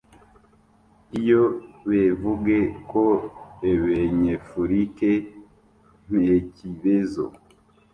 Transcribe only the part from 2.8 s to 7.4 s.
ko ebenyefurike ntekibezo